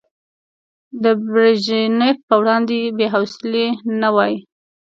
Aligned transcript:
د 1.03 1.05
بريژينف 1.29 2.17
په 2.29 2.35
وړاندې 2.41 2.77
بې 2.97 3.07
حوصلې 3.13 3.67
نه 4.01 4.09
وای. 4.15 4.33